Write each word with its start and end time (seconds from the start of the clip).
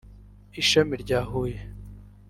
ishami 0.61 0.95
rya 1.03 1.19
Huye 1.29 1.59